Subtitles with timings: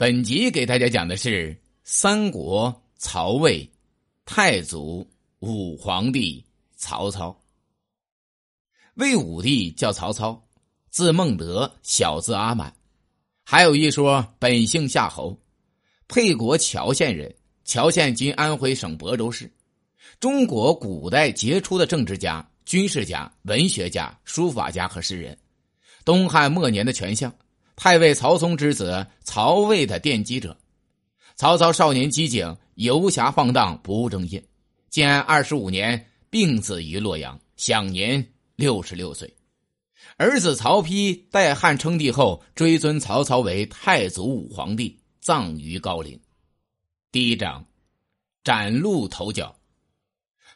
[0.00, 1.54] 本集给大家讲的是
[1.84, 3.70] 三国曹魏
[4.24, 5.06] 太祖
[5.40, 6.42] 武皇帝
[6.74, 7.38] 曹操。
[8.94, 10.42] 魏武帝叫曹操，
[10.88, 12.74] 字孟德，小字阿满，
[13.44, 15.38] 还有一说本姓夏侯，
[16.08, 17.36] 沛国谯县人。
[17.66, 19.52] 谯县今安徽省亳州市，
[20.18, 25.36] 中国古代杰出的政治家、军事家、文学家、书法家和诗人，
[26.06, 27.30] 东汉末年的权相。
[27.82, 30.54] 太尉曹嵩之子，曹魏的奠基者。
[31.34, 34.44] 曹操少年机警，游侠放荡，不务正业。
[34.90, 38.22] 建安二十五年，病死于洛阳，享年
[38.54, 39.34] 六十六岁。
[40.18, 46.20] 儿子曹丕代汉称帝后，追尊曹操为太祖武皇帝，葬于高陵。
[47.10, 47.64] 第一章，
[48.44, 49.56] 崭露头角。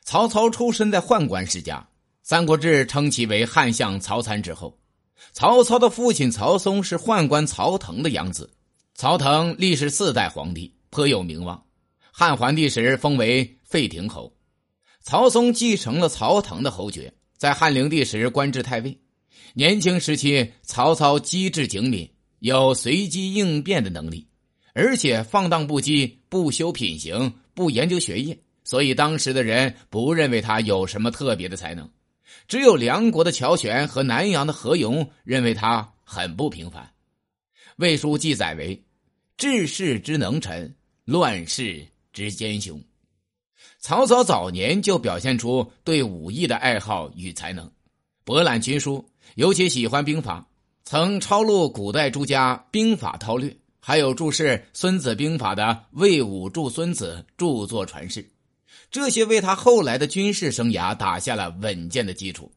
[0.03, 1.79] 曹操出身在宦官世家，
[2.23, 4.79] 《三国志》称其为汉相曹参之后。
[5.33, 8.51] 曹操的父亲曹嵩是宦官曹腾的养子，
[8.95, 11.61] 曹腾历时四代皇帝，颇有名望。
[12.13, 14.33] 汉桓帝时封为废亭侯，
[15.03, 18.97] 曹嵩继承了曹腾的侯爵，在汉灵帝时官至太尉。
[19.55, 24.29] 年轻时期，曹操机智精敏，有随机应变的能力，
[24.75, 31.89] 而且放荡不羁，不修品行，不研究学业，所以当时的人不认为他有什么特别的才能。
[32.49, 36.91] 只有梁国的乔玄和南阳的何勇认为他很不平凡。
[37.77, 38.85] 魏书记载为
[39.37, 42.83] ：“治世之能臣，乱世之奸雄。”
[43.81, 47.71] 曹操早年就表现出对武艺的爱好与才能，
[48.25, 50.47] 博览群书，尤其喜欢兵法，
[50.85, 58.27] 曾抄录古代诸家兵法韬略，还有注释《孙子兵法》的魏武著孙子著作传世。
[58.95, 62.53] 这些为他后来的军事生涯打下了稳健的基础。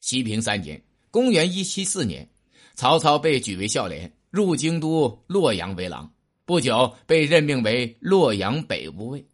[0.00, 2.28] 西平三年（公元一七四年），
[2.74, 6.12] 曹操被举为孝廉，入京都洛阳为郎。
[6.44, 9.24] 不久，被任命为洛阳北吴尉。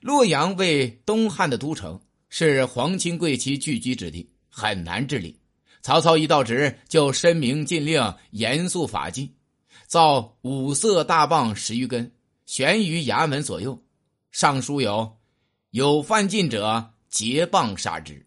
[0.00, 5.36] 洛阳为东汉的都城，是皇亲贵戚聚居之地，很难治理。
[5.80, 9.34] 曹操一到职，就申明禁令，严肃法纪，
[9.88, 12.12] 造五色大棒十余根，
[12.46, 13.82] 悬于衙门左右，
[14.30, 15.18] 上书有。
[15.72, 18.26] 有犯禁者，结棒杀之。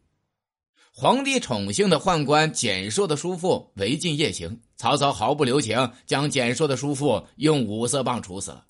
[0.91, 8.65] 皇帝宠幸的宦官简硕的叔父违禁夜行，曹操毫不留情，将简硕的叔父用五色棒处死了。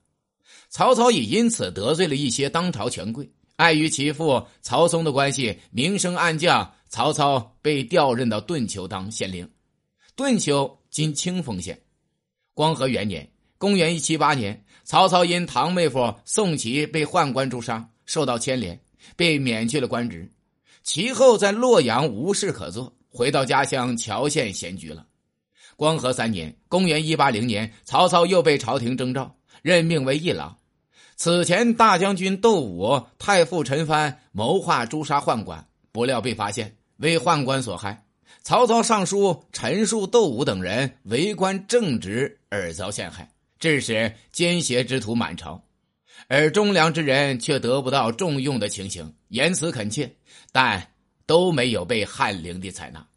[0.67, 6.73] 曹操也因此得罪了一些当朝权贵，碍于其父曹嵩的关系，明升暗降。
[6.89, 9.49] 曹操被调任到顿丘当县令。
[10.17, 11.81] 顿丘今清丰县。
[12.53, 17.89] 光和元年（公元一七八年），曹操因堂妹夫宋祁被宦官诛杀。
[18.05, 18.79] 受到牵连，
[19.15, 20.31] 被免去了官职。
[20.83, 25.05] 其后在洛阳无事可做，回到家乡谯县闲居了。
[25.75, 30.57] 光和三年（公元一八零年），曹操又被朝廷征召，任命为议郎。
[31.17, 38.05] 此前大将军窦武、太傅陈蕃谋划诛杀宦官，不料被发现，为宦官所害。
[38.43, 43.27] 曹操上书陈述窦武等人为官正直而遭陷害，
[43.59, 45.64] 致使奸邪之徒满朝。
[46.27, 50.15] 而忠良之人却得不到重用的情形，言辞恳切，
[50.51, 50.91] 但
[51.25, 53.07] 都没有被汉灵帝采纳。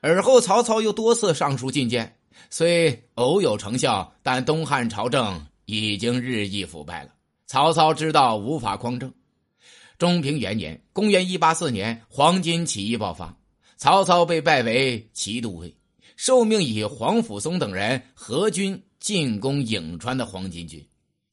[0.00, 2.16] 而后曹操又多次上书进谏，
[2.50, 7.10] 虽偶有成效，但东汉朝政已经日益腐败了。
[7.46, 9.12] 曹操知道无法匡正。
[9.96, 13.36] 中平元年（公元一八四年），黄巾起义爆发，
[13.76, 15.74] 曹操被拜为骑都尉，
[16.14, 20.86] 受命以黄甫松等人合军进攻颍川的黄巾军。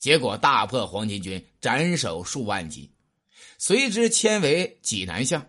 [0.05, 2.91] 结果大破黄巾军，斩首数万级，
[3.57, 5.43] 随之迁为济南相。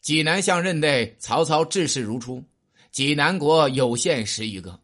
[0.00, 2.44] 济南相任内，曹操治事如初。
[2.92, 4.78] 济南国有县十余个，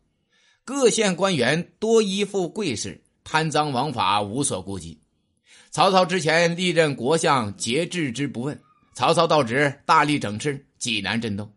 [0.65, 5.01] 各县官员多依附贵士，贪赃枉法无所顾忌。
[5.71, 8.61] 曹操之前历任国相，皆置之不问。
[8.93, 11.55] 曹操到职，大力整治，济南震动，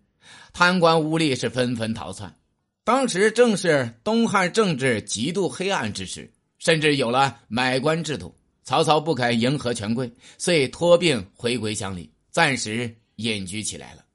[0.54, 2.38] 贪官污吏是纷纷逃窜。
[2.84, 6.32] 当时正是东汉政治极度黑暗之时。
[6.60, 14.06] 甚至有了买官制度，曹操不肯迎合权贵，遂托病回归乡里，暂时隐居起来了。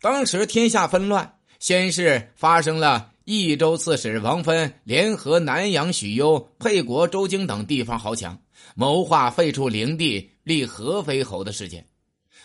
[0.00, 8.40] 当时天下纷乱，先是发生了益州刺史王芬联合南阳、许攸、沛国、周京等地方豪强，
[8.74, 11.86] 谋划废除灵帝，立合肥侯的事件。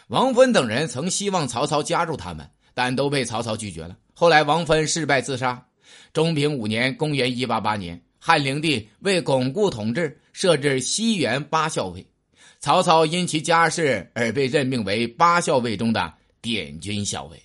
[0.08, 3.96] 王芬等人曾希望曹操加入他们，但都被曹操拒绝了。
[4.14, 5.68] 后来王芬事败自杀。
[6.14, 8.02] 中平五年（公元188年）。
[8.24, 12.06] 汉灵帝为巩固统治，设置西园八校尉。
[12.60, 17.42] 曹操因其家世而被任命为八校尉中的典军校尉。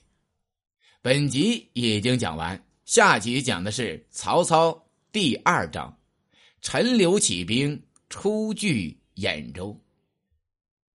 [1.00, 5.96] 本集已经讲完，下集讲的是曹操第二章
[6.60, 9.80] 陈留起兵出据兖州。